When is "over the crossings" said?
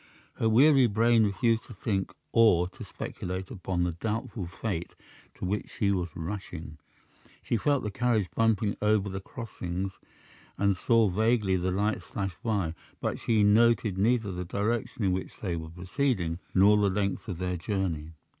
8.81-9.99